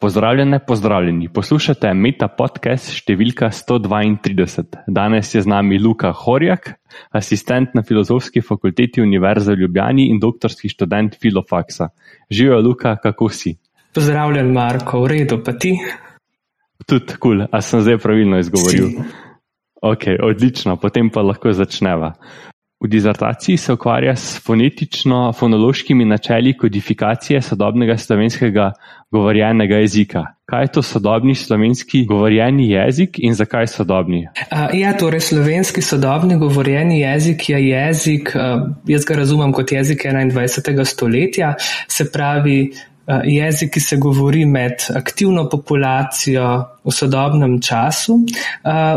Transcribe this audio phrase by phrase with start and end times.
[0.00, 1.26] Pozdravljene, pozdravljeni.
[1.34, 4.84] Poslušate Meta podcast številka 132.
[4.86, 6.68] Danes je z nami Luka Horjak,
[7.18, 11.88] asistent na Filozofski fakulteti Univerze v Ljubljani in doktorski študent Filofaksa.
[12.30, 13.56] Živijo, Luka, kako si?
[13.90, 15.74] Pozdravljen, Marko, v redu, pa ti?
[16.86, 17.48] Tudi kul, cool.
[17.50, 18.92] a sem zdaj pravilno izgovoril.
[18.94, 19.08] Si.
[19.82, 22.12] Ok, odlično, potem pa lahko začneva.
[22.80, 28.72] V dizertaciji se ukvarja s fonetično-fonološkimi načeli kodifikacije sodobnega slovenskega
[29.10, 30.24] govorjenega jezika.
[30.46, 34.28] Kaj je to sodobni slovenski govorjeni jezik in zakaj sodobni?
[34.52, 40.04] Uh, ja, torej slovenski sodobni govorjeni jezik je jezik, uh, jaz ga razumem kot jezik
[40.04, 40.84] 21.
[40.84, 41.54] stoletja,
[41.88, 42.70] se pravi,
[43.24, 48.18] jezik, ki se govori med aktivno populacijo v sodobnem času.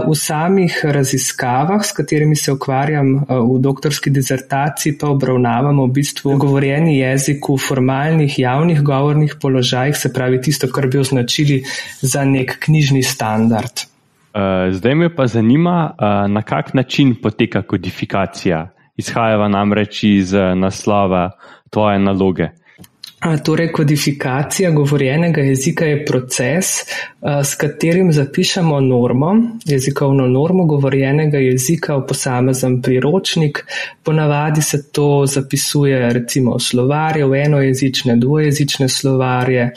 [0.08, 6.98] V samih raziskavah, s katerimi se ukvarjam v doktorski dizertaciji, pa obravnavamo v bistvu govorjeni
[6.98, 11.64] jezik v formalnih javnih govornih položajih, se pravi tisto, kar bi označili
[12.02, 13.88] za nek knjižni standard.
[14.72, 15.94] Zdaj me pa zanima,
[16.28, 18.70] na kak način poteka kodifikacija.
[18.98, 21.32] Izhajava namreč iz naslova
[21.70, 22.50] tvoje naloge.
[23.22, 26.66] Torej, kodifikacija govorjenega jezika je proces,
[27.44, 33.66] s katerim zapišemo normo, jezikovno normo govorjenega jezika v posamezen priročnik.
[34.04, 39.70] Ponavadi se to zapisuje recimo v slovarje, v enojezične, dvojezične slovarje,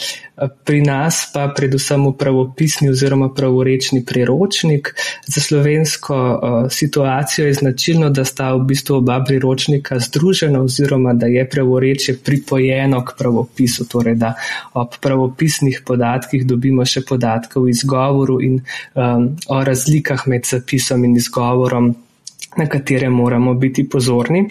[0.65, 4.95] pri nas pa predvsem v pravopisni oziroma pravorečni priročnik.
[5.27, 6.17] Za slovensko
[6.71, 13.05] situacijo je značilno, da sta v bistvu oba priročnika združena oziroma da je pravoreče pripojeno
[13.05, 14.35] k pravopisu, torej da
[14.75, 18.61] ob pravopisnih podatkih dobimo še podatke v izgovoru in
[18.95, 21.95] um, o razlikah med zapisom in izgovorom
[22.57, 24.45] na katere moramo biti pozorni.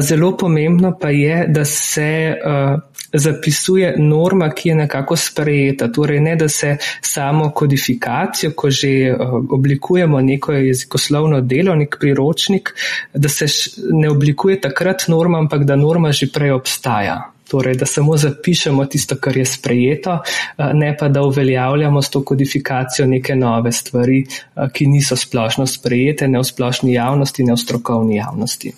[0.00, 2.32] Zelo pomembno pa je, da se
[3.12, 5.88] zapisuje norma, ki je nekako sprejeta.
[5.92, 9.16] Torej ne, da se samo kodifikacijo, ko že
[9.50, 12.74] oblikujemo neko jezikoslovno delo, nek priročnik,
[13.14, 13.46] da se
[13.92, 17.31] ne oblikuje takrat norma, ampak da norma že prej obstaja.
[17.52, 20.18] Torej, da samo zapišemo tisto, kar je sprejeto,
[20.74, 24.22] ne pa da uveljavljamo s to kodifikacijo neke nove stvari,
[24.72, 28.72] ki niso splošno sprejete, ne v splošni javnosti, ne v strokovni javnosti.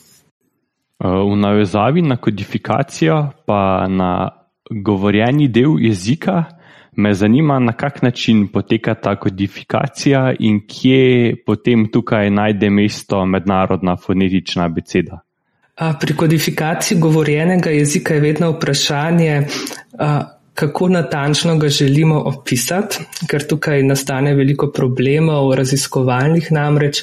[1.05, 4.11] V navezavi na kodifikacijo, pa na
[4.71, 6.45] govorjeni del jezika,
[6.97, 13.97] me zanima, na kak način poteka ta kodifikacija in kje potem tukaj najde mesto mednarodna
[13.97, 15.21] fonetična beseda.
[16.01, 19.47] Pri kodifikaciji govorjenega jezika je vedno vprašanje,
[20.55, 27.03] kako natančno ga želimo opisati, ker tukaj nastane veliko problemov, raziskovalnih namreč,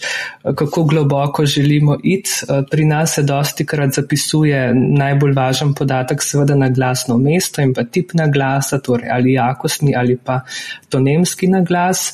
[0.55, 2.29] kako globoko želimo iti.
[2.71, 7.83] Pri nas se dosti krat zapisuje najbolj važen podatek, seveda na glasno mesto in pa
[7.83, 10.39] tip na glasa, torej ali jakostni ali pa
[10.89, 12.13] tonemski na glas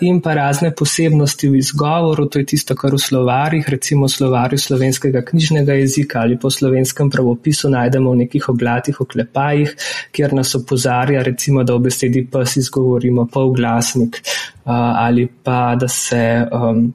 [0.00, 4.58] in pa razne posebnosti v izgovoru, to je tisto, kar v slovarjih, recimo v slovarju
[4.58, 9.76] slovenskega knjižnega jezika ali po slovenskem pravopisu najdemo v nekih oglatih oklepajih,
[10.12, 14.20] kjer nas opozorjajo opozarja, recimo, da v besedi pes izgovorimo polglasnik
[14.64, 16.92] ali pa da se um,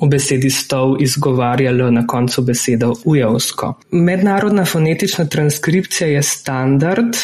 [0.00, 3.74] v besedi stol izgovarjalo na koncu besede ujevsko.
[3.90, 7.16] Mednarodna fonetična transkripcija je standard,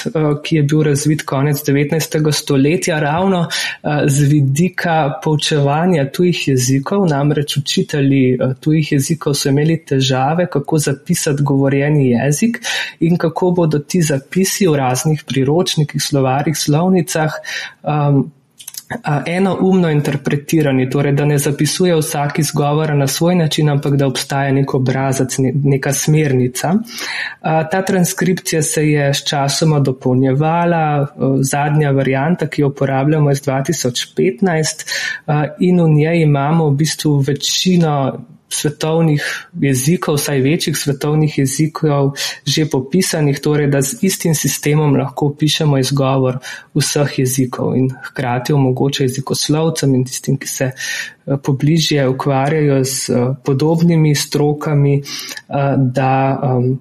[0.44, 2.32] ki je bil razvit konec 19.
[2.32, 3.46] stoletja ravno
[4.06, 12.10] z vidika poučevanja tujih jezikov, namreč učitelji tujih jezikov so imeli težave, kako zapisati govorjeni
[12.10, 12.58] jezik
[13.00, 17.32] in kako bodo ti zapisi v raznih priročnikih, slovarjih, slovnicah
[17.82, 18.30] um,
[19.26, 24.74] enoumno interpretirani, torej da ne zapisuje vsak izgovor na svoj način, ampak da obstaja nek
[24.74, 26.74] obrazac, neka smernica.
[27.42, 31.06] Ta transkripcija se je s časoma dopolnjevala,
[31.40, 34.86] zadnja varijanta, ki jo uporabljamo je z 2015
[35.58, 42.12] in v njej imamo v bistvu večino svetovnih jezikov, vsaj večjih svetovnih jezikov,
[42.46, 46.38] že popisanih, torej da z istim sistemom lahko pišemo izgovor
[46.74, 53.26] vseh jezikov in hkrati omogoča jezikoslovcem in tistim, ki se eh, pobližje ukvarjajo z eh,
[53.44, 56.80] podobnimi strokami, eh, da um,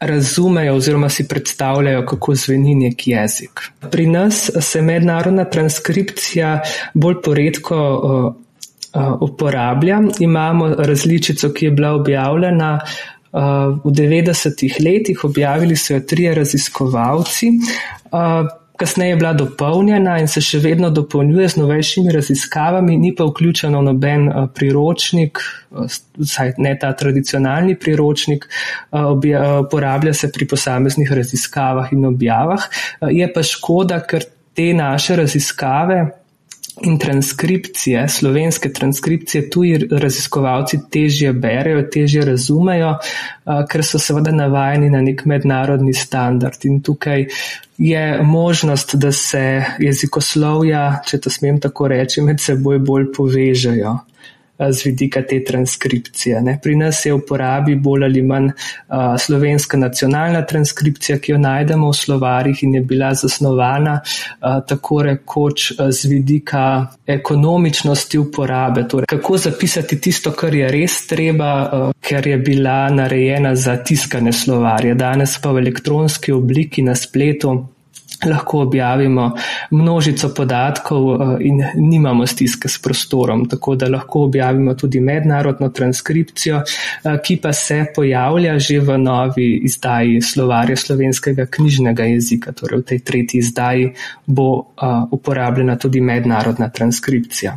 [0.00, 3.60] razumejo oziroma si predstavljajo, kako zveni nek jezik.
[3.90, 6.60] Pri nas se mednarodna transkripcija
[6.94, 7.78] bolj poredko
[9.20, 10.00] uporablja.
[10.20, 12.78] Imamo različico, ki je bila objavljena
[13.84, 17.50] v 90-ih letih, objavili so jo trije raziskovalci.
[18.78, 23.80] Kasneje je bila dopolnjena in se še vedno dopolnjuje z novejšimi raziskavami, ni pa vključeno
[23.82, 25.40] noben priročnik,
[26.14, 28.46] vsaj ne ta tradicionalni priročnik,
[29.64, 32.68] uporablja se pri posameznih raziskavah in objavah.
[33.10, 34.22] Je pa škoda, ker
[34.54, 35.98] te naše raziskave
[36.82, 42.96] in transkripcije, slovenske transkripcije, tuji raziskovalci težje berejo, težje razumejo,
[43.70, 46.64] ker so seveda navajeni na nek mednarodni standard.
[46.64, 47.26] In tukaj
[47.78, 53.98] je možnost, da se jezikoslovja, če to smem tako reči, med seboj bolj povežejo
[54.58, 56.40] z vidika te transkripcije.
[56.42, 56.58] Ne.
[56.62, 61.90] Pri nas je v uporabi bolj ali manj uh, slovenska nacionalna transkripcija, ki jo najdemo
[61.90, 68.88] v slovarjih in je bila zasnovana uh, tako rekoč z vidika ekonomičnosti uporabe.
[68.88, 74.32] Torej, kako zapisati tisto, kar je res treba, uh, ker je bila narejena za tiskane
[74.32, 74.94] slovarje.
[74.94, 77.77] Danes pa v elektronski obliki na spletu
[78.26, 79.32] lahko objavimo
[79.70, 86.56] množico podatkov eh, in nimamo stiske s prostorom, tako da lahko objavimo tudi mednarodno transkripcijo,
[86.56, 92.82] eh, ki pa se pojavlja že v novi izdaji slovarja slovenskega knjižnega jezika, torej v
[92.82, 93.92] tej tretji izdaji
[94.26, 97.56] bo eh, uporabljena tudi mednarodna transkripcija.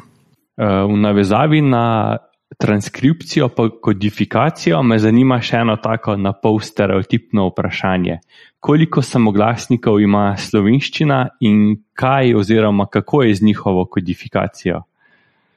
[0.61, 2.17] V navezavi na
[2.57, 8.19] transkripcijo pa kodifikacijo me zanima še eno tako na pol stereotipno vprašanje
[8.61, 11.61] koliko samoglasnikov ima slovenščina in
[11.97, 14.83] kaj oziroma kako je z njihovo kodifikacijo?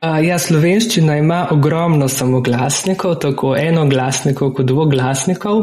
[0.04, 5.62] Ja, slovenščina ima ogromno samoglasnikov, tako enoglasnikov kot dvoglasnikov.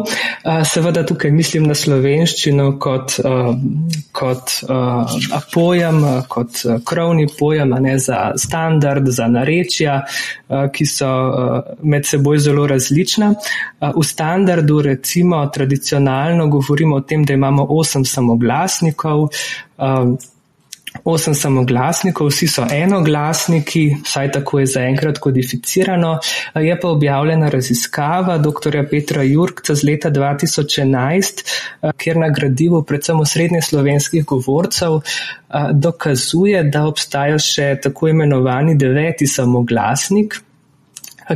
[0.66, 3.20] Seveda tukaj mislim na slovenščino kot,
[4.18, 4.54] kot
[5.54, 6.00] pojem,
[6.32, 10.00] kot krovni pojem, ne za standard, za narečja,
[10.74, 11.12] ki so
[11.84, 13.34] med seboj zelo različna.
[13.94, 19.28] V standardu recimo tradicionalno govorimo o tem, da imamo osem samoglasnikov.
[21.04, 26.18] Osem samoglasnikov, vsi so enoglasniki, vsaj tako je zaenkrat kodificirano.
[26.56, 28.78] Je pa objavljena raziskava dr.
[28.90, 31.44] Petra Jurkca z leta 2011,
[31.98, 35.00] kjer na gradivu predvsem v srednje slovenskih govorcev
[35.74, 40.42] dokazuje, da obstaja še tako imenovani deveti samoglasnik,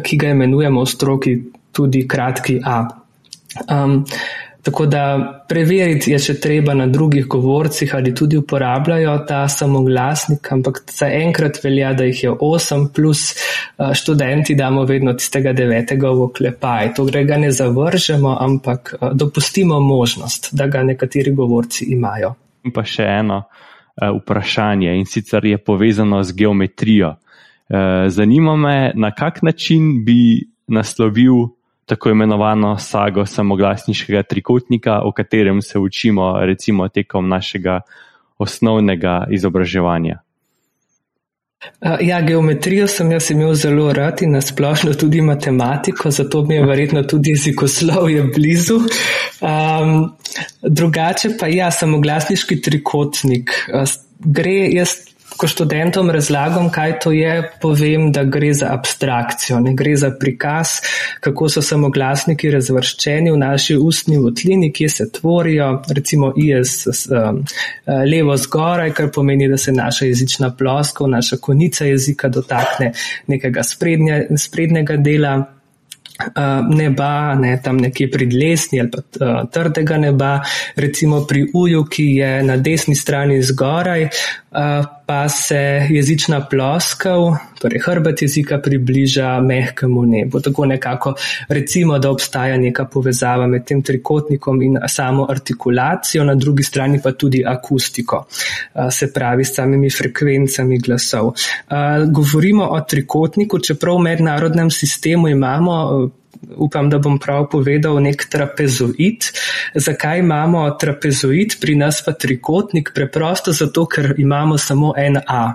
[0.04, 1.36] ki ga imenujemo v stroki
[1.72, 2.84] tudi kratki A.
[3.72, 4.04] Um,
[4.66, 5.02] Tako da
[5.50, 11.92] preveriti je še treba na drugih govorcih, ali tudi uporabljajo ta samoglasnik, ampak zaenkrat velja,
[11.94, 16.96] da jih je osem, plus eh, študenti damo vedno tistega devetega v oklepaj.
[16.98, 22.34] Torej ga ne zavržemo, ampak eh, dopustimo možnost, da ga nekateri govorci imajo.
[22.66, 27.14] In pa še eno uh, vprašanje in sicer je povezano z geometrijo.
[28.14, 31.55] Zanima me, na kak način bi naslovil
[31.86, 37.80] tako imenovano sago samoglasniškega trikotnika, o katerem se učimo recimo tekom našega
[38.38, 40.20] osnovnega izobraževanja.
[42.02, 47.04] Ja, geometrijo sem jaz imel zelo rad in nasplošno tudi matematiko, zato mi je verjetno
[47.04, 48.76] tudi jezikoslovje blizu.
[48.76, 50.12] Um,
[50.62, 53.52] drugače pa ja, samoglasniški trikotnik.
[54.20, 59.96] Gre, jaz ko študentom razlagam, kaj to je, povem, da gre za abstrakcijo, ne gre
[59.96, 60.78] za prikaz,
[61.20, 67.42] kako so samoglasniki razvrščeni v naši ustni votlini, kje se tvorijo, recimo IS um,
[68.12, 72.94] levo zgoraj, kar pomeni, da se naša jezična ploska, naša konica jezika dotakne
[73.28, 75.36] nekega sprednje, sprednjega dela
[76.70, 80.40] neba, ne, tam nekje pri dlesni ali pa uh, trdega neba,
[80.76, 84.12] recimo pri uju, ki je na desni strani zgoraj, uh,
[85.06, 90.40] pa se jezična ploskav, torej hrbet jezika približa mehkemu nebu.
[90.40, 91.14] Tako nekako
[91.48, 97.12] recimo, da obstaja neka povezava med tem trikotnikom in samo artikulacijo, na drugi strani pa
[97.12, 98.26] tudi akustiko,
[98.92, 101.34] se pravi s samimi frekvencami glasov.
[102.12, 106.10] Govorimo o trikotniku, čeprav v mednarodnem sistemu imamo
[106.56, 109.30] upam, da bom prav povedal, nek trapezoid.
[109.76, 112.92] Zakaj imamo trapezoid, pri nas pa trikotnik?
[112.96, 115.46] Preprosto zato, ker imamo samo en A.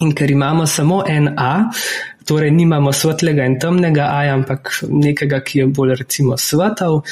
[0.00, 1.70] In ker imamo samo en A,
[2.28, 7.02] torej nimamo svetlega in temnega A, ampak nekega, ki je bolj recimo svetal,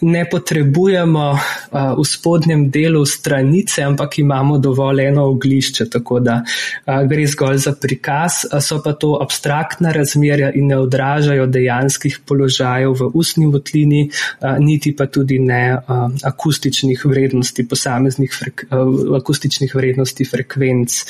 [0.00, 1.24] ne potrebujemo
[1.98, 6.36] v spodnjem delu stranice, ampak imamo dovolj eno oglišče, tako da
[6.86, 13.10] gre zgolj za prikaz, so pa to abstraktna razmerja in ne odražajo dejanskih položajev v
[13.18, 14.04] ustni votlini,
[14.62, 15.76] niti pa tudi ne
[16.22, 18.66] akustičnih vrednosti posameznih frek,
[19.18, 21.00] akustičnih vrednosti frekvenc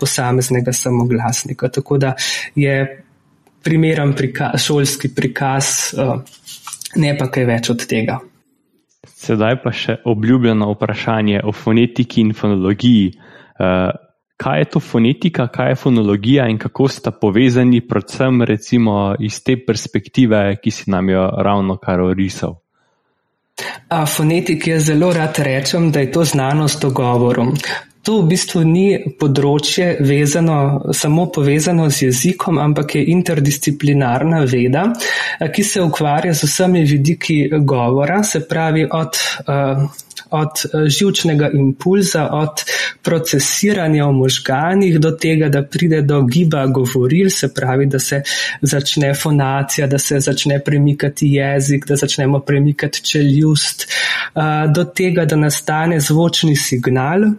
[0.00, 1.72] posameznega samoglasnika.
[1.80, 2.12] Tako da
[2.54, 3.04] je
[3.64, 5.94] primeren prikaz, šolski prikaz
[6.96, 8.18] ne pa kaj več od tega.
[9.24, 13.12] Sedaj pa še obljubljeno vprašanje o fonetiki in fonologiji.
[13.54, 13.92] Uh,
[14.40, 19.56] kaj je to fonetika, kaj je fonologija in kako sta povezani, predvsem recimo iz te
[19.66, 22.58] perspektive, ki si nam jo ravno kar orisal?
[23.88, 27.52] A fonetik je zelo rad rečem, da je to znanost o govoru.
[28.04, 34.90] To v bistvu ni področje vezano, samo povezano z jezikom, ampak je interdisciplinarna veda,
[35.40, 39.20] ki se ukvarja z vsemi vidiki govora, se pravi od,
[40.36, 42.64] od živčnega impulza, od
[43.04, 48.20] procesiranja v možganih do tega, da pride do giba govoril, se pravi, da se
[48.60, 53.88] začne fonacija, da se začne premikati jezik, da začnemo premikati čeljust,
[54.76, 57.30] do tega, da nastane zvočni signal,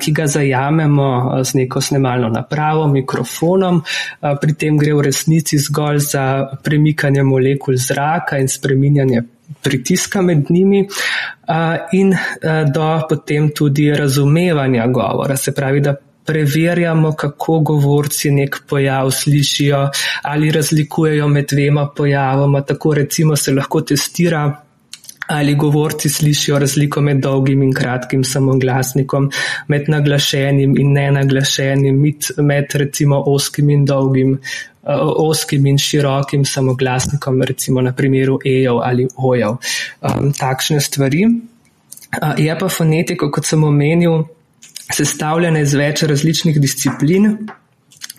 [0.00, 3.82] ki ga zajamemo z neko snemalno napravo, mikrofonom.
[4.40, 6.24] Pri tem gre v resnici zgolj za
[6.62, 9.22] premikanje molekul zraka in spreminjanje
[9.62, 10.86] pritiska med njimi
[11.92, 12.14] in
[12.74, 15.36] do potem tudi razumevanja govora.
[15.36, 19.88] Se pravi, da preverjamo, kako govorci nek pojav slišijo
[20.22, 22.60] ali razlikujejo med dvema pojavoma.
[22.60, 24.61] Tako recimo se lahko testira
[25.32, 29.30] ali govorci slišijo razliko med dolgim in kratkim samoglasnikom,
[29.68, 34.32] med naglašenim in nenaglašenim, med, med recimo oskim in dolgim,
[34.82, 39.56] uh, oskim in širokim samoglasnikom, recimo na primeru ejev ali ojev.
[40.00, 41.24] Um, takšne stvari.
[41.26, 44.24] Uh, je pa fonetika, kot sem omenil,
[44.92, 47.36] sestavljena iz več različnih disciplin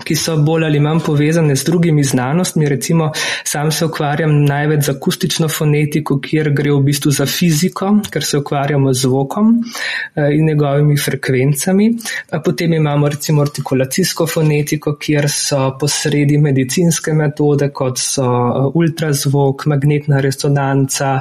[0.03, 2.69] ki so bolj ali manj povezane z drugimi znanostmi.
[2.69, 3.12] Recimo,
[3.43, 8.38] sam se ukvarjam največ z akustično fonetiko, kjer gre v bistvu za fiziko, ker se
[8.38, 9.53] ukvarjamo z zvokom
[10.15, 11.89] eh, in njegovimi frekvencami.
[12.45, 20.22] Potem imamo recimo artikulacijsko fonetiko, kjer so posredi medicinske metode, kot so eh, ultrazvok, magnetna
[20.22, 21.13] resonanca.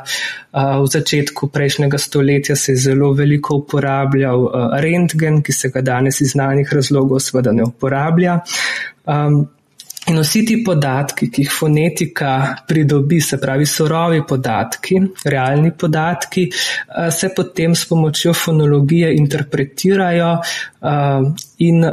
[0.53, 4.49] Eh, v začetku prejšnjega stoletja se je zelo veliko uporabljal
[4.81, 8.41] rentgen, ki se ga danes iz znanih razlogov seveda ne uporablja.
[9.07, 9.51] Um,
[10.11, 12.31] In vsi ti podatki, ki jih fonetika
[12.67, 14.99] pridobi, se pravi sorovi podatki,
[15.31, 20.33] realni podatki, eh, se potem s pomočjo fonologije interpretirajo
[20.83, 21.93] uh, in uh,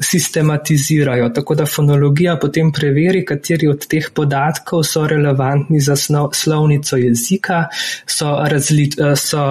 [0.00, 1.28] sistematizirajo.
[1.28, 5.96] Tako da fonologija potem preveri, kateri od teh podatkov so relevantni za
[6.32, 7.64] slovnico jezika,
[8.06, 9.44] so, razli, so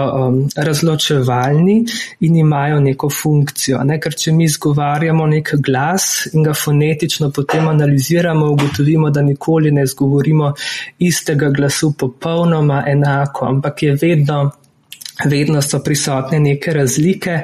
[0.56, 1.77] razločevalni
[2.20, 3.82] in imajo neko funkcijo.
[3.84, 4.00] Ne?
[4.00, 7.87] Ker če mi izgovarjamo nek glas in ga fonetično potem analiziramo,
[8.51, 10.53] ugotovimo, da nikoli ne izgovorimo
[11.00, 14.51] istega glasu popolnoma enako, ampak je vedno
[15.25, 17.39] vedno so prisotne neke razlike,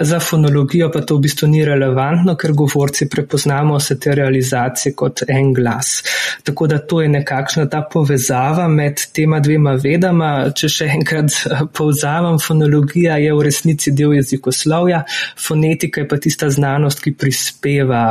[0.00, 5.22] za fonologijo pa to v bistvu ni relevantno, ker govorci prepoznamo vse te realizacije kot
[5.28, 6.02] en glas.
[6.42, 10.32] Tako da to je nekakšna ta povezava med tema dvema vedama.
[10.56, 11.36] Če še enkrat
[11.76, 15.04] povzamem, fonologija je v resnici del jezikoslovja,
[15.46, 18.02] fonetika je pa tista znanost, ki prispeva,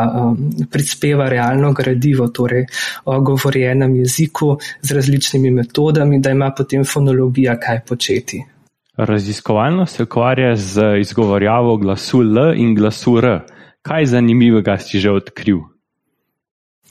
[0.71, 2.65] prispeva realno gradivo, torej
[3.05, 8.43] o govorjenem jeziku z različnimi metodami, da ima potem fonologija kaj početi.
[8.97, 13.39] Raziskovalno se ukvarja z izgovorjavo glasu L in glasu R.
[13.81, 15.57] Kaj zanimivega si že odkril?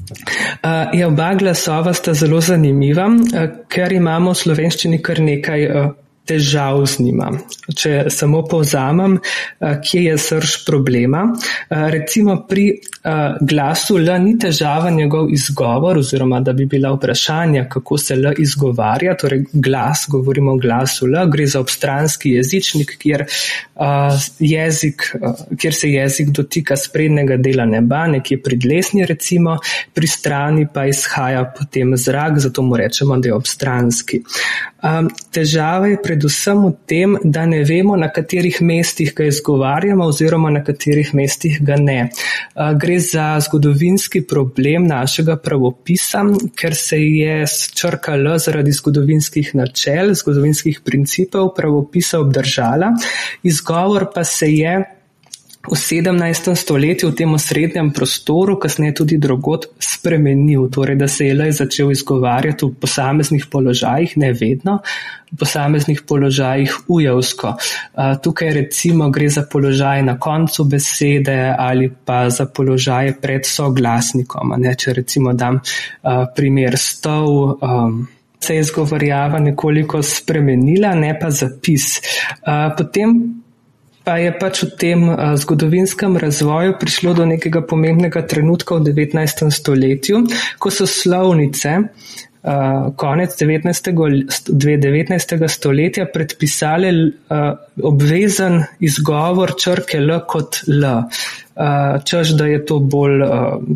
[0.00, 5.90] Uh, ja, oba glasova sta zelo zanimiva, uh, ker imamo v slovenščini kar nekaj uh,
[6.30, 7.30] težav z njima.
[7.76, 11.26] Če samo povzamem, eh, kje je srž problema.
[11.34, 12.80] Eh, recimo pri
[13.40, 19.16] glasu L ni težava njegov izgovor oziroma da bi bila vprašanja, kako se L izgovarja,
[19.16, 23.24] torej glas, govorimo o glasu L, gre za obstranski jezičnik, kjer,
[24.38, 25.16] jezik,
[25.56, 29.56] kjer se jezik dotika sprednjega dela neba, nekje pri dlesni recimo,
[29.94, 34.22] pri strani pa izhaja potem zrak, zato mu rečemo, da je obstranski.
[35.32, 40.62] Težava je predvsem v tem, da ne vemo, na katerih mestih ga izgovarjamo oziroma na
[40.64, 41.98] katerih mestih ga ne.
[42.90, 46.24] Gre za zgodovinski problem našega pravopisa,
[46.58, 47.44] ker se je
[47.78, 52.90] črka L zaradi zgodovinskih načel, zgodovinskih principov pravopisa obdržala,
[53.46, 54.74] izgovor pa se je
[55.60, 56.56] v 17.
[56.56, 60.70] stoletju v tem osrednjem prostoru, kasneje tudi drugot, spremenil.
[60.72, 64.80] Torej, da se je le začel izgovarjati v posameznih položajih, ne vedno,
[65.28, 67.54] v posameznih položajih ujevsko.
[68.22, 74.56] Tukaj recimo gre za položaj na koncu besede ali pa za položaje pred soglasnikom.
[74.56, 74.74] Ne?
[74.74, 75.60] Če recimo dam
[76.36, 77.60] primer stol.
[78.40, 82.00] Se je izgovarjava nekoliko spremenila, ne pa zapis.
[82.78, 83.39] Potem
[84.04, 89.50] pa je pač v tem uh, zgodovinskem razvoju prišlo do nekega pomembnega trenutka v 19.
[89.52, 90.24] stoletju,
[90.58, 93.92] ko so slovnice uh, konec 19.
[94.48, 95.48] 19.
[95.48, 97.52] stoletja predpisale uh,
[97.82, 100.84] obvezen izgovor črke L kot L.
[102.08, 103.20] Čež, da je to bolj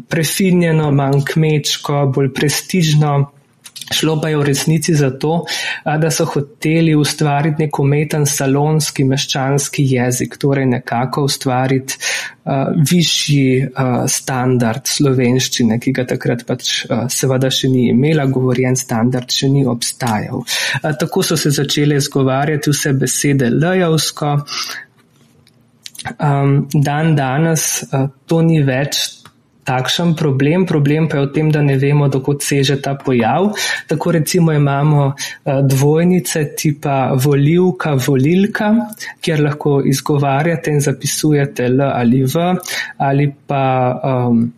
[0.08, 3.33] prefinjeno, manj kmečko, bolj prestižno.
[3.92, 5.44] Šlo pa je v resnici za to,
[5.84, 14.06] da so hoteli ustvariti nek umeten salonski meščanski jezik, torej nekako ustvariti uh, višji uh,
[14.08, 19.66] standard slovenščine, ki ga takrat pač uh, seveda še ni imela, govorjen standard še ni
[19.68, 20.44] obstajal.
[20.80, 24.38] Uh, tako so se začele izgovarjati vse besede lejavsko.
[26.20, 29.23] Um, dan danes uh, to ni več
[29.64, 30.66] takšen problem.
[30.66, 33.52] Problem pa je v tem, da ne vemo, dokot seže ta pojav.
[33.88, 38.74] Tako recimo imamo eh, dvojnice tipa volivka, volilka,
[39.20, 42.50] kjer lahko izgovarjate in zapisujete L ali V
[42.98, 43.64] ali pa.
[44.02, 44.52] Um,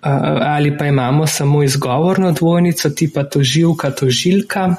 [0.00, 4.76] Ali pa imamo samo izgovorno dvojnico tipa tožilka, tožilka.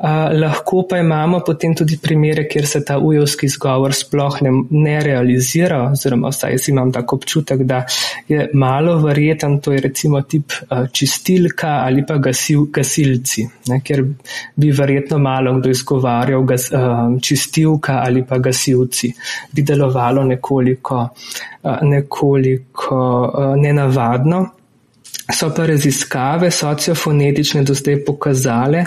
[0.00, 5.82] Lahko pa imamo potem tudi primere, kjer se ta ujovski izgovor sploh ne, ne realizira,
[5.92, 7.82] oziroma vsaj jaz imam tako občutek, da
[8.28, 14.00] je malo verjeten, to je recimo tip uh, čistilka ali pa gasil, gasilci, ne, ker
[14.56, 19.12] bi verjetno malo kdo izgovarjal gas, uh, čistilka ali pa gasilci,
[19.52, 21.02] bi delovalo nekoliko,
[21.62, 22.96] uh, nekoliko
[23.28, 24.46] uh, nenavadno.
[25.30, 28.84] So pa raziskave sociofonetične do zdaj pokazale,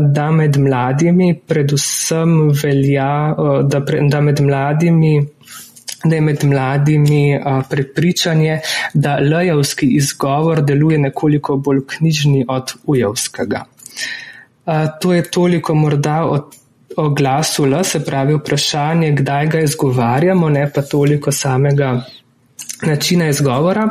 [0.00, 3.34] da med mladimi predvsem velja,
[3.68, 5.18] da, pre, da med mladimi
[6.04, 7.40] da je med mladimi
[7.70, 8.58] prepričanje,
[8.94, 13.64] da lejavski izgovor deluje nekoliko bolj knjižni od ujevskega.
[15.00, 16.50] To je toliko morda o,
[16.96, 22.02] o glasu L, se pravi vprašanje, kdaj ga izgovarjamo, ne pa toliko samega
[22.82, 23.88] načina izgovora.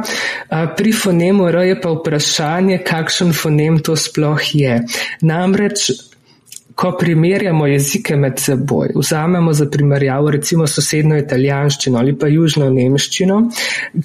[0.78, 4.82] Pri fonemu R je pa vprašanje, kakšen fonem to sploh je.
[5.22, 5.92] Namreč,
[6.76, 13.38] ko primerjamo jezike med seboj, vzamemo za primerjavo recimo sosedno italijanščino ali pa južno nemščino,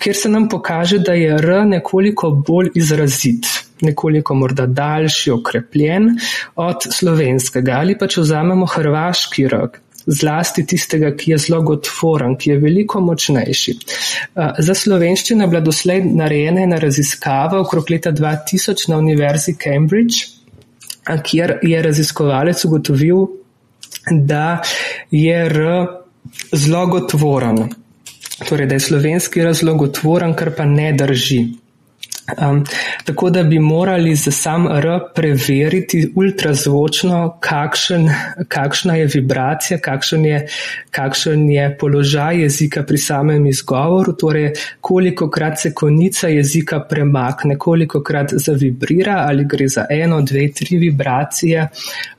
[0.00, 3.48] kjer se nam pokaže, da je R nekoliko bolj izrazit
[3.82, 6.08] nekoliko morda daljši, okrepljen
[6.56, 12.50] od slovenskega ali pa če vzamemo hrvaški rok, zlasti tistega, ki je zelo gotvoren, ki
[12.50, 13.74] je veliko močnejši.
[14.58, 20.24] Za slovenščino je bila doslej narejena ena raziskava okrog leta 2000 na Univerzi Cambridge,
[21.24, 23.26] kjer je raziskovalec ugotovil,
[24.10, 24.62] da
[25.10, 25.60] je R
[26.52, 27.68] zelo gotvoren.
[28.48, 31.42] Torej, da je slovenski R zelo gotvoren, kar pa ne drži.
[32.36, 32.64] Um,
[33.04, 38.10] tako da bi morali za sam R preveriti ultrazvočno, kakšen,
[38.48, 40.46] kakšna je vibracija, kakšen je,
[40.90, 48.02] kakšen je položaj jezika pri samem izgovoru, torej koliko krat se konica jezika premakne, koliko
[48.02, 51.68] krat zavibrira, ali gre za eno, dve, tri vibracije.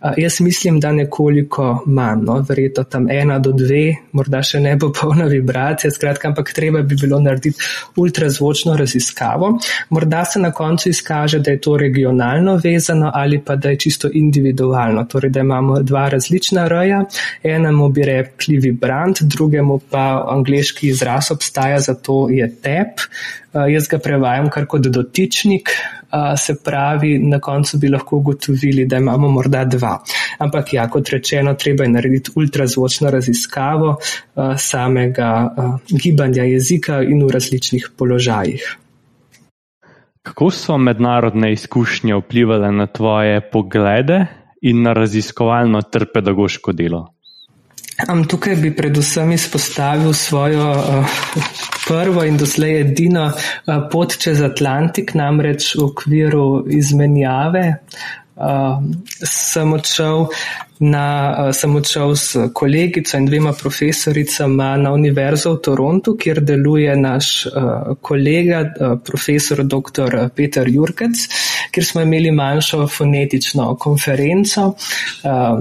[0.02, 2.46] Uh, jaz mislim, da nekoliko manj, no?
[2.50, 6.98] verjetno tam ena do dve, morda še ne bo polna vibracija, skratka, ampak treba bi
[7.02, 7.62] bilo narediti
[7.96, 9.54] ultrazvočno raziskavo
[10.00, 14.10] morda se na koncu izkaže, da je to regionalno vezano ali pa da je čisto
[14.14, 17.04] individualno, torej da imamo dva različna roja,
[17.44, 23.04] enemu bi rekli vibrant, drugemu pa angliški izraz obstaja, zato je tep.
[23.54, 28.86] Uh, jaz ga prevajam kar kot dotičnik, uh, se pravi, na koncu bi lahko ugotovili,
[28.86, 29.96] da imamo morda dva.
[30.38, 35.32] Ampak ja, kot rečeno, treba je narediti ultrazvočno raziskavo uh, samega
[35.90, 38.78] gibanja jezika in v različnih položajih.
[40.30, 44.26] Kako so mednarodne izkušnje vplivali na tvoje poglede
[44.62, 47.08] in na raziskovalno ter pedagoško delo?
[48.12, 51.18] Um, tukaj bi predvsem izpostavil svojo uh,
[51.88, 56.46] prvo in doslej edino uh, pot čez Atlantik, namreč v okviru
[56.78, 57.66] izmenjave.
[58.40, 58.80] Uh,
[59.28, 60.30] sem odšel
[60.80, 61.08] na,
[61.48, 67.48] uh, sem odšel s kolegico in dvema profesoricama na Univerzo v Torontu, kjer deluje naš
[67.50, 70.30] uh, kolega, uh, profesor dr.
[70.36, 71.26] Peter Jurkec,
[71.72, 74.72] kjer smo imeli manjšo fonetično konferenco.
[75.24, 75.60] Uh,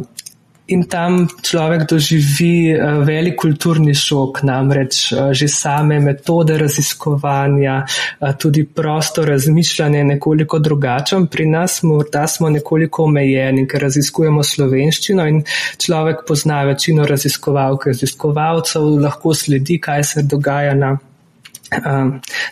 [0.69, 8.35] In tam človek doživi uh, velik kulturni šok, namreč uh, že same metode raziskovanja, uh,
[8.37, 11.27] tudi prosto razmišljanje je nekoliko drugačen.
[11.27, 15.43] Pri nas morda smo nekoliko omejeni, ker raziskujemo slovenščino in
[15.81, 20.99] človek pozna večino raziskovalk, raziskovalcev, lahko sledi, kaj se dogaja na.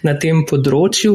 [0.05, 1.15] Na tem področju,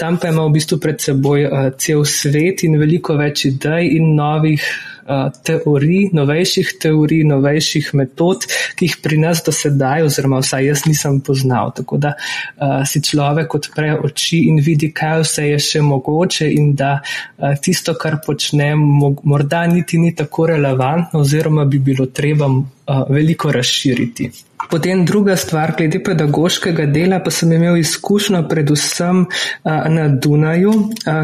[0.00, 1.44] tam pa ima v bistvu pred seboj
[1.78, 4.95] cel svet in veliko več idej in novih Eh,
[5.42, 11.20] teorij, novejših teorij, novejših metod, ki jih pri nas do sedaj, oziroma vsaj jaz nisem
[11.20, 11.72] poznal.
[11.76, 16.74] Tako da uh, si človek odpre oči in vidi, kaj vse je še mogoče, in
[16.78, 18.82] da uh, tisto, kar počnem,
[19.22, 22.50] morda niti ni tako relevantno, oziroma bi bilo treba
[22.86, 24.30] veliko razširiti.
[24.70, 29.24] Potem druga stvar, glede pedagoškega dela, pa sem imel izkušnjo predvsem
[29.64, 30.72] na Dunaju,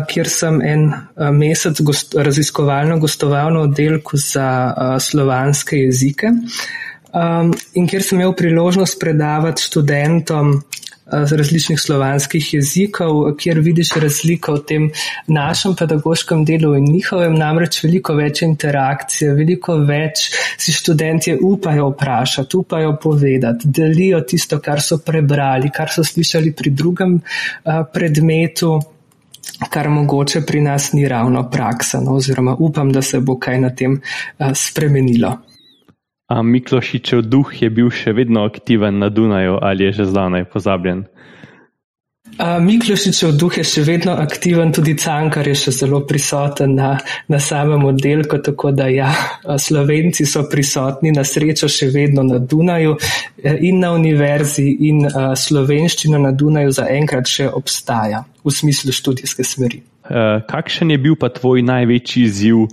[0.08, 0.86] kjer sem en
[1.38, 4.48] mesec gost, raziskovalno gostoval na oddelku za
[5.00, 6.32] slovanske jezike
[7.74, 10.54] in kjer sem imel priložnost predavati študentom
[11.06, 14.90] različnih slovanskih jezikov, kjer vidiš razliko v tem
[15.26, 22.56] našem pedagoškem delu in njihovem, namreč veliko več interakcije, veliko več si študentje upajo vprašati,
[22.56, 27.20] upajo povedati, delijo tisto, kar so prebrali, kar so slišali pri drugem
[27.92, 28.78] predmetu.
[29.70, 33.70] Kar mogoče pri nas ni ravno praksa, no, oziroma upam, da se bo kaj na
[33.74, 35.36] tem uh, spremenilo.
[36.32, 41.04] A Miklošičev duh je bil še vedno aktiven na Dunaju ali je že zdavnaj pozabljen?
[42.40, 46.94] Miklošičev duh je še vedno aktiven, tudi Cankar je še zelo prisoten na,
[47.28, 49.10] na samem oddelku, tako da ja,
[49.44, 55.04] Slovenci so prisotni na srečo še vedno na Dunaju e, in na univerzi in
[55.36, 59.82] slovenščina na Dunaju zaenkrat še obstaja v smislu študijske smeri.
[60.08, 62.64] E, kakšen je bil pa tvoj največji izziv?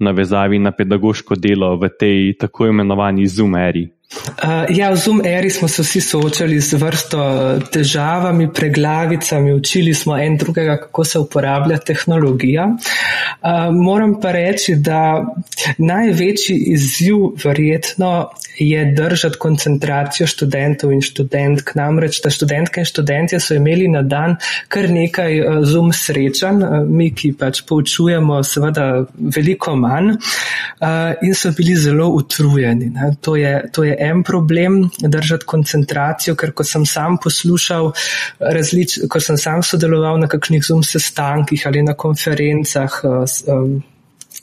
[0.00, 3.88] Navezavi na pedagoško delo v tej tako imenovani Zoom eri?
[4.10, 9.94] Uh, ja, v Zoom eri smo se vsi soočali z vrsto uh, težavami, preglavicami, učili
[9.94, 12.66] smo en drugega, kako se uporablja tehnologija.
[12.74, 15.22] Uh, moram pa reči, da
[15.78, 21.70] največji izziv verjetno je držati koncentracijo študentov in študentk.
[21.78, 24.36] Namreč, da študentke in študentje so imeli na dan
[24.68, 30.16] kar nekaj Zoom srečanj, mi, ki pač poučujemo, seveda veliko manj
[31.22, 32.90] in so bili zelo utrujeni.
[33.22, 37.92] To je, to je en problem, držati koncentracijo, ker ko sem sam poslušal,
[38.40, 43.80] različ, ko sem sam sodeloval na kakšnih zum sestankih ali na konferencah, um,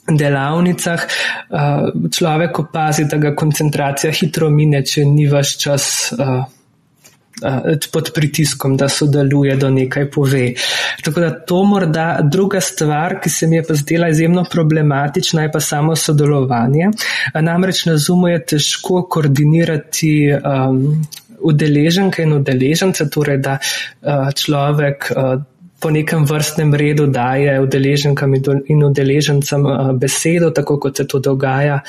[0.08, 1.04] delavnicah,
[1.50, 5.90] uh, človek opazi, da ga koncentracija hitro mine, če ni vaš čas.
[7.92, 10.52] Pod pritiskom, da sodeluje, da nekaj pove.
[11.04, 15.52] Tako da to morda druga stvar, ki se mi je pa zdela izjemno problematična, je
[15.52, 16.90] pa samo sodelovanje.
[17.34, 21.06] Namreč na Zumu je težko koordinirati um,
[21.40, 25.42] udeleženke in udeležence, torej da uh, človek uh,
[25.80, 28.34] po nekem vrstnem redu daje udeleženkam
[28.66, 31.80] in udeležencem eh, besedo, tako kot se to dogaja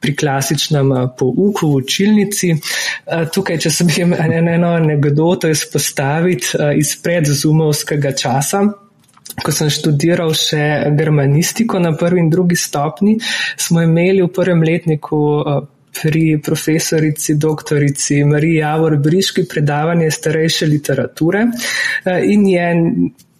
[0.00, 2.50] pri klasičnem eh, pouku v učilnici.
[2.52, 8.66] Eh, tukaj, če sem jim eno anegdoto izpostaviti izpred zumovskega časa.
[9.38, 13.14] Ko sem študiral še germanistiko na prvi in drugi stopni,
[13.56, 15.20] smo imeli v prvem letniku
[15.98, 21.44] pri profesorici doktorici Mariji Javor Briški predavanje starejše literature
[22.26, 22.66] in je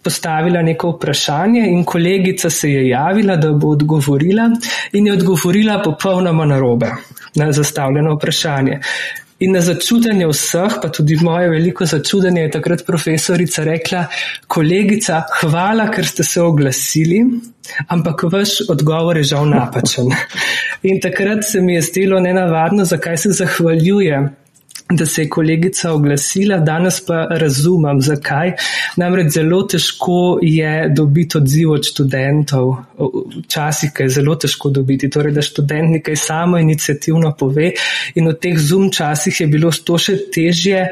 [0.03, 4.51] postavila neko vprašanje in kolegica se je javila, da bo odgovorila
[4.93, 6.91] in je odgovorila popolnoma narobe
[7.35, 8.81] na zastavljeno vprašanje.
[9.39, 14.01] In na začudenje vseh, pa tudi moje veliko začudenje, je takrat profesorica rekla:
[14.51, 17.21] Kolegica, hvala, ker ste se oglasili,
[17.87, 20.11] ampak vaš odgovor je žal napačen.
[20.83, 24.27] In takrat se mi je zdelo nenavadno, zakaj se zahvaljuje
[24.91, 28.53] da se je kolegica oglasila, danes pa razumem, zakaj.
[28.97, 32.77] Namreč zelo težko je dobiti odziv od študentov,
[33.45, 37.73] včasih je zelo težko dobiti, torej da študent nekaj samo inicijativno pove
[38.15, 40.87] in v teh zoom časih je bilo to še težje,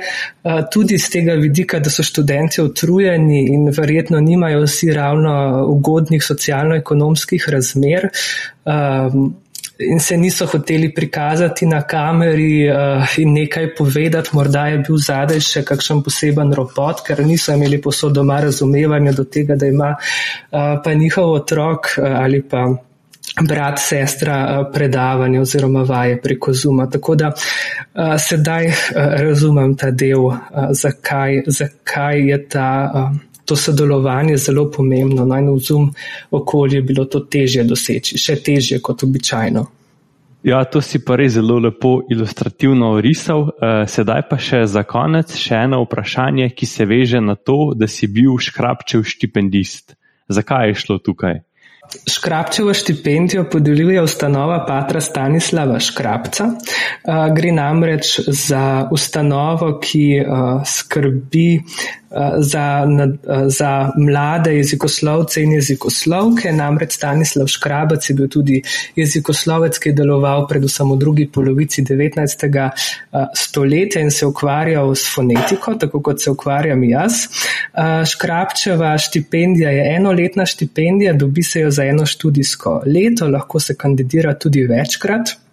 [0.73, 5.33] tudi z tega vidika, da so študenti utrujeni in verjetno nimajo vsi ravno
[5.73, 8.11] ugodnih socialno-ekonomskih razmer
[9.79, 15.41] in se niso hoteli prikazati na kameri uh, in nekaj povedati, morda je bil zadaj
[15.41, 20.81] še kakšen poseben robot, ker niso imeli posod doma razumevanja do tega, da ima uh,
[20.85, 22.67] pa njihov otrok uh, ali pa
[23.49, 26.89] brat, sestra uh, predavanje oziroma vaje preko Zuma.
[26.91, 28.75] Tako da uh, sedaj uh,
[29.21, 30.39] razumem ta del, uh,
[30.73, 32.71] zakaj, zakaj je ta.
[32.95, 35.25] Uh, To sodelovanje je zelo pomembno.
[35.25, 35.91] No, v zum
[36.31, 39.67] okolju je bilo to težje doseči, še težje kot običajno.
[40.47, 43.49] Ja, to si pa res zelo lepo ilustrativno orisal.
[43.49, 47.89] Uh, sedaj pa še za konec še eno vprašanje, ki se veže na to, da
[47.91, 49.97] si bil škrapčev štipendist.
[50.31, 51.43] Zakaj je šlo tukaj?
[52.11, 56.47] Škrapčevo štipendijo podeljuje ustanova Patra Stanislava Škrapca.
[56.47, 61.49] Uh, gre namreč za ustanovo, ki uh, skrbi
[62.38, 62.87] za,
[63.47, 66.53] za mlade jezikoslovce in jezikoslovke.
[66.53, 68.62] Namreč Stanislav Škrabac je bil tudi
[68.97, 72.71] jezikoslovec, ki je deloval predvsem v drugi polovici 19.
[73.35, 77.27] stoletja in se ukvarjal s fonetiko, tako kot se ukvarjam jaz.
[78.11, 84.35] Škrabčeva štipendija je enoletna štipendija, dobi se jo za eno študijsko leto, lahko se kandidira
[84.38, 85.46] tudi večkrat.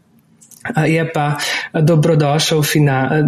[0.88, 1.38] Je pa,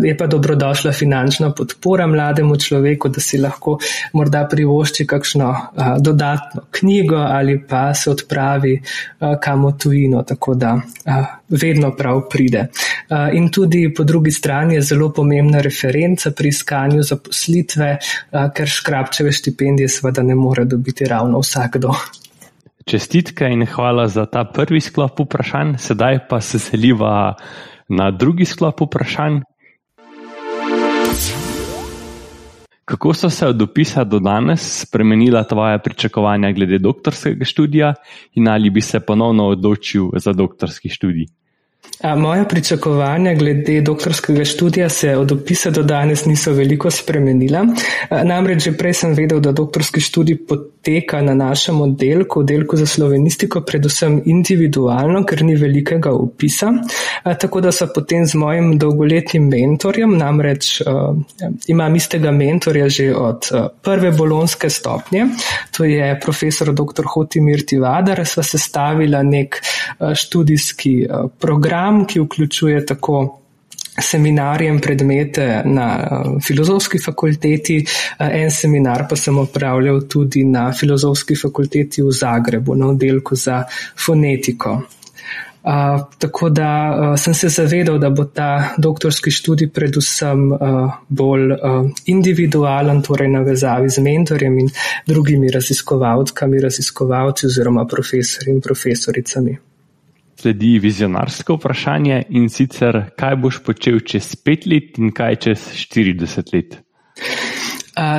[0.04, 3.78] je pa dobrodošla finančna podpora mlademu človeku, da si lahko
[4.14, 5.56] morda privošči kakšno
[6.00, 8.82] dodatno knjigo ali pa se odpravi
[9.42, 10.82] kam v tujino, tako da
[11.50, 12.68] vedno prav pride.
[13.34, 17.98] In tudi po drugi strani je zelo pomembna referenca pri iskanju zaposlitve,
[18.56, 21.94] ker škrapčeve štipendije seveda ne more dobiti ravno vsakdo.
[22.86, 27.34] Čestitke in hvala za ta prvi sklop vprašanj, sedaj pa se seliva
[27.90, 29.40] na drugi sklop vprašanj.
[32.86, 37.94] Kako so se od opisa do danes spremenila tvoja pričakovanja glede doktorskega študija
[38.34, 41.26] in ali bi se ponovno odločil za doktorski študij?
[42.04, 47.66] Moja pričakovanja glede doktorskega študija se od opisa do danes niso veliko spremenila.
[48.24, 53.62] Namreč že prej sem vedel, da doktorski študij poteka na našem oddelku, oddelku za slovenistiko,
[53.62, 56.74] predvsem individualno, ker ni velikega opisa.
[57.24, 60.82] Tako da so potem z mojim dolgoletnim mentorjem, namreč
[61.68, 63.50] imam istega mentorja že od
[63.82, 65.26] prve bolonske stopnje,
[65.78, 67.08] to je profesor dr.
[67.14, 69.62] Hotimir Tivadar, sva sestavila nek
[70.14, 71.08] študijski
[71.40, 73.42] program, program, ki vključuje tako
[74.02, 77.86] seminarje in predmete na uh, filozofski fakulteti,
[78.20, 83.64] uh, en seminar pa sem opravljal tudi na filozofski fakulteti v Zagrebu, na oddelku za
[84.06, 84.82] fonetiko.
[85.64, 91.52] Uh, tako da uh, sem se zavedal, da bo ta doktorski študij predvsem uh, bolj
[91.52, 94.70] uh, individualen, torej na vezavi z mentorjem in
[95.08, 99.58] drugimi raziskovalkami, raziskovalci oziroma profesori in profesoricami
[100.46, 106.54] sledi vizionarsko vprašanje in sicer, kaj boš počel čez pet let in kaj čez 40
[106.54, 106.76] let.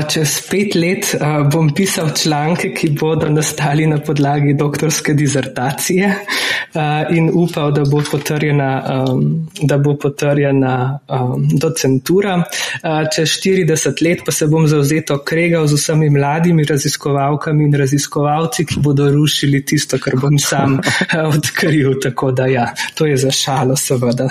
[0.08, 1.10] Čez pet let
[1.52, 6.14] bom pisal članke, ki bodo nastali na podlagi doktorske dizertacije
[7.10, 8.70] in upal, da bo potrjena,
[9.62, 10.98] da bo potrjena
[11.60, 12.42] docentura.
[13.14, 18.80] Čez 40 let pa se bom zauzeto kregal z vsemi mladimi raziskovalkami in raziskovalci, ki
[18.80, 20.80] bodo rušili tisto, kar bom sam
[21.36, 22.00] odkril.
[22.02, 24.28] Tako da ja, to je za šalo seveda.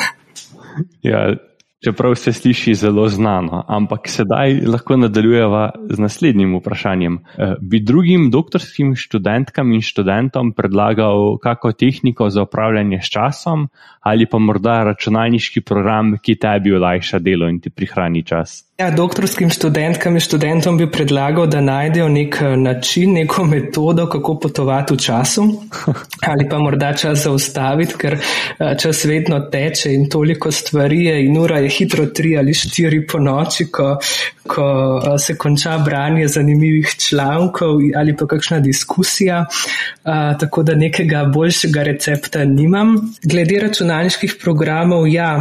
[1.03, 1.35] Ja,
[1.85, 3.63] čeprav se sliši zelo znano.
[3.67, 7.19] Ampak sedaj lahko nadaljujeva z naslednjim vprašanjem.
[7.37, 13.67] Eh, bi drugim doktorskim študentkam in študentom predlagal kako tehniko za upravljanje s časom
[14.01, 18.61] ali pa morda računalniški program, ki tebi olajša delo in ti prihrani čas?
[18.75, 24.33] Ja, doktorskim študentkam in študentom bi predlagal, da najdejo nek eh, način, neko metodo, kako
[24.39, 25.43] potovati v času
[26.29, 31.37] ali pa morda čas zaustaviti, ker eh, čas vedno teče in toliko stvari je in
[31.37, 33.93] ura je hitro tri ali štiri po noči, ko,
[34.47, 34.65] ko
[34.99, 39.45] eh, se konča branje zanimivih člankov ali pa kakšna diskusija,
[40.39, 42.95] tako da nekega boljšega recepta nimam.
[43.23, 45.31] Glede računalniških programov, ja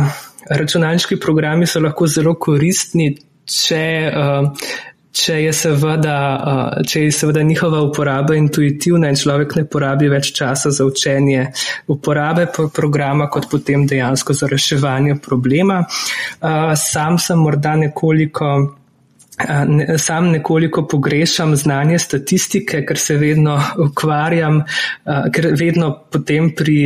[0.51, 3.11] računalniški programi so lahko zelo koristni,
[3.45, 4.69] če, uh,
[5.15, 10.33] če, je seveda, uh, če je seveda njihova uporaba intuitivna in človek ne porabi več
[10.37, 11.49] časa za učenje
[11.93, 15.83] uporabe programa, kot potem dejansko za reševanje problema.
[15.85, 18.55] Uh, sam sem morda nekoliko.
[19.99, 24.61] Sam nekoliko pogrešam znanje statistike, ker se vedno ukvarjam,
[25.05, 26.77] ker vedno potem pri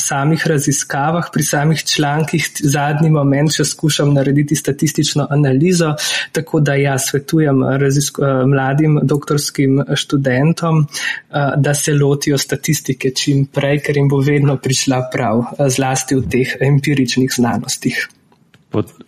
[0.00, 5.92] samih raziskavah, pri samih člankih zadnji moment še skušam narediti statistično analizo,
[6.32, 7.60] tako da ja svetujem
[8.46, 10.86] mladim doktorskim študentom,
[11.56, 16.56] da se lotijo statistike čim prej, ker jim bo vedno prišla prav, zlasti v teh
[16.70, 18.08] empiričnih znanostih.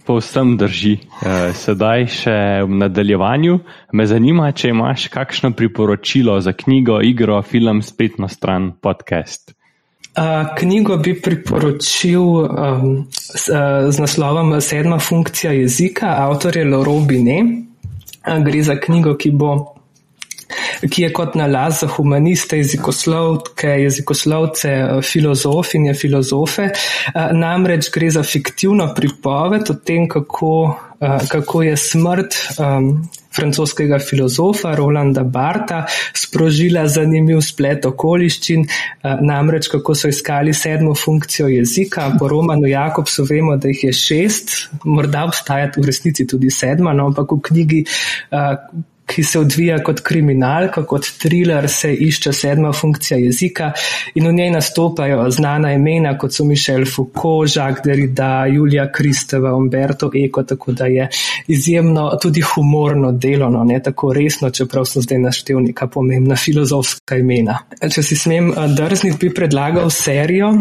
[0.04, 0.92] Povsem drži.
[0.98, 3.58] Eh, sedaj še v nadaljevanju
[3.92, 9.54] me zanima, če imaš kakšno priporočilo za knjigo, igro, film, spletno stran, podcast.
[10.12, 16.98] Uh, knjigo bi priporočil um, s, uh, z naslovom Sedma funkcija jezika, avtor je Loro
[17.00, 17.38] Bine.
[18.26, 19.54] Uh, gre za knjigo, ki bo
[20.90, 24.74] ki je kot nalaz za humaniste, jezikoslovke, jezikoslovce,
[25.06, 26.70] filozofinje, filozofe.
[27.32, 30.52] Namreč gre za fiktivno pripoved o tem, kako,
[31.28, 32.94] kako je smrt um,
[33.34, 35.84] francoskega filozofa Rolanda Barta
[36.14, 38.66] sprožila zanimiv splet okoliščin,
[39.20, 42.10] namreč kako so iskali sedmo funkcijo jezika.
[42.18, 47.08] Po Romanu Jakobsu vemo, da jih je šest, morda obstaja v resnici tudi sedma, no,
[47.12, 47.84] ampak v knjigi
[49.06, 53.72] ki se odvija kot kriminalka, kot thriller, se išče sedma funkcija jezika
[54.14, 60.10] in v njej nastopajo znana imena, kot so Mišel Foucault, Jacques Derrida, Julija Kristeva, Umberto
[60.24, 61.08] Eco, tako da je
[61.46, 67.58] izjemno tudi humorno delovno, ne tako resno, čeprav so zdaj naštel neka pomembna filozofska imena.
[67.94, 70.52] Če si smem eh, drzniti, bi predlagal serijo,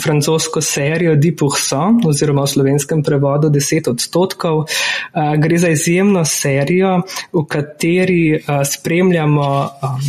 [0.00, 4.64] francosko serijo Di Pourcent oziroma v slovenskem prevodu 10 odstotkov.
[4.64, 10.00] Eh, gre za izjemno serijo, v kateri kateri uh, spremljamo um,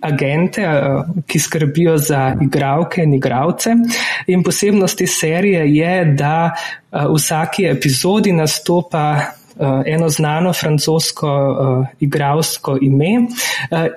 [0.00, 3.70] agente, uh, ki skrbijo za igravke in igravce.
[4.26, 6.54] In posebnost te serije je, da
[6.92, 9.20] v vsaki epizodi nastopa
[9.86, 11.28] eno znano francosko
[12.00, 13.26] igralsko ime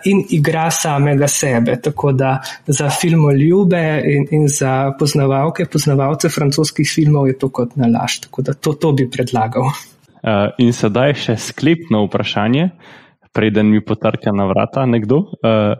[0.05, 1.77] in igra samega sebe.
[1.81, 8.19] Tako da za filmoljube in, in za poznavalke, poznavalce francoskih filmov je to kot nalaž.
[8.19, 9.71] Tako da to, to bi predlagal.
[10.25, 12.71] Uh, in sedaj še sklepno vprašanje,
[13.29, 15.19] preden mi potrka na vrata nekdo.
[15.37, 15.77] Uh,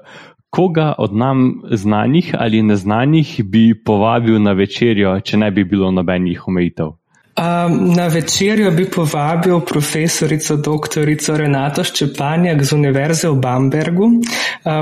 [0.54, 6.46] koga od nam znanih ali neznanih bi povabil na večerjo, če ne bi bilo nobenih
[6.48, 6.94] omejitev?
[7.36, 11.04] Na večerjo bi povabil profesorico dr.
[11.36, 14.08] Renato Ščepanjak z Univerze v Bambergu.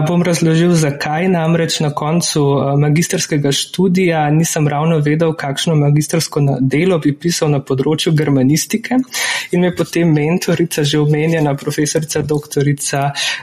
[0.08, 1.26] Bom razložil, zakaj.
[1.34, 2.44] Namreč na koncu
[2.78, 9.02] magistrskega študija nisem ravno vedel, kakšno magistrsko delo bi pisal na področju germanistike
[9.52, 12.70] in me potem mentorica, že omenjena profesorica dr.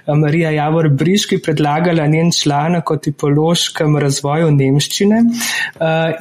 [0.07, 5.21] Marija Javor Briški, predlagala njen članek o tipološkem razvoju nemščine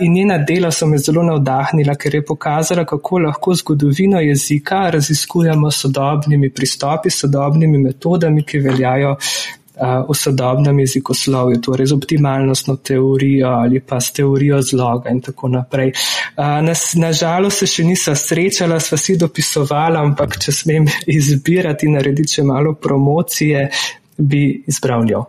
[0.01, 4.89] in njena dela so me zelo navdahnila, ker je pokazala, pokazala, kako lahko zgodovino jezika
[4.89, 9.15] raziskujemo s sodobnimi pristopi, s sodobnimi metodami, ki veljajo
[10.09, 15.93] v sodobnem jezikoslovju, torej z optimalnostno teorijo ali pa s teorijo zloga in tako naprej.
[16.95, 20.87] Nažalost na se še nisem srečala, sva si dopisovala, ampak če smem
[21.19, 23.69] izbirati in narediti še malo promocije,
[24.17, 25.23] bi izbral jo.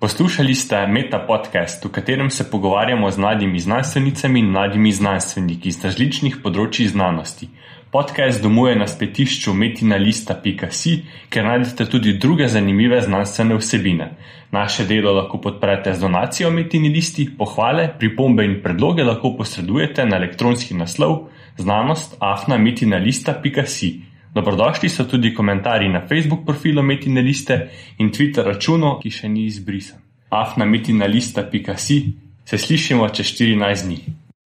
[0.00, 5.84] Poslušali ste Meta podcast, v katerem se pogovarjamo z mladimi znanstvenicami in mladimi znanstveniki iz
[5.84, 7.50] različnih področji znanosti.
[7.92, 10.94] Podcast domuje na spletišču metinalista.si,
[11.28, 14.08] kjer najdete tudi druge zanimive znanstvene vsebine.
[14.56, 20.80] Naše delo lahko podprete z donacijo Metinalisti, pohvale, pripombe in predloge lahko posredujete na elektronski
[20.80, 21.26] naslov
[21.60, 24.09] znanost afnametinalista.si.
[24.34, 29.44] Dobrodošli so tudi komentarji na Facebook profilu Metina Liste in Twitter računu, ki še ni
[29.46, 29.98] izbrisan.
[30.30, 32.12] afnametinalista.si
[32.44, 33.98] se slišimo čez 14 dni.